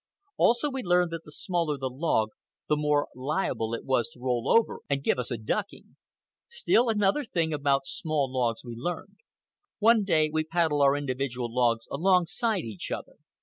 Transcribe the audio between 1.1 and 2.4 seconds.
that the smaller the log